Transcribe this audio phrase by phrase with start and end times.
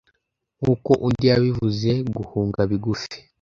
[0.61, 3.15] nkuko undi yabivuze guhunga bigufi